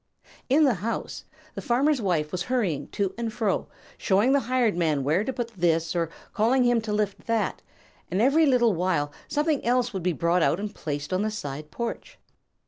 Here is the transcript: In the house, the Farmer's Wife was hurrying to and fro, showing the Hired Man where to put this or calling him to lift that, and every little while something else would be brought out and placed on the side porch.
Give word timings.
In 0.49 0.63
the 0.63 0.73
house, 0.81 1.25
the 1.53 1.61
Farmer's 1.61 2.01
Wife 2.01 2.31
was 2.31 2.41
hurrying 2.41 2.87
to 2.87 3.13
and 3.19 3.31
fro, 3.31 3.67
showing 3.99 4.31
the 4.31 4.39
Hired 4.39 4.75
Man 4.75 5.03
where 5.03 5.23
to 5.23 5.31
put 5.31 5.49
this 5.51 5.95
or 5.95 6.09
calling 6.33 6.63
him 6.63 6.81
to 6.81 6.91
lift 6.91 7.27
that, 7.27 7.61
and 8.09 8.19
every 8.19 8.47
little 8.47 8.73
while 8.73 9.11
something 9.27 9.63
else 9.63 9.93
would 9.93 10.01
be 10.01 10.11
brought 10.13 10.41
out 10.41 10.59
and 10.59 10.73
placed 10.73 11.13
on 11.13 11.21
the 11.21 11.29
side 11.29 11.69
porch. 11.69 12.17